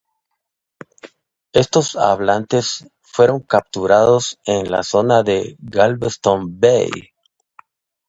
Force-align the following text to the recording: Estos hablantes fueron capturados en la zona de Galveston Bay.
Estos 1.53 1.95
hablantes 1.95 2.87
fueron 3.03 3.41
capturados 3.41 4.39
en 4.47 4.71
la 4.71 4.81
zona 4.81 5.21
de 5.21 5.57
Galveston 5.59 6.59
Bay. 6.59 6.89